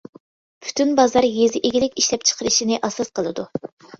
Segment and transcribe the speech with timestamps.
[0.67, 3.49] پۈتۈن بازار يېزا ئىگىلىك ئىشلەپچىقىرىشىنى ئاساس قىلىدۇ.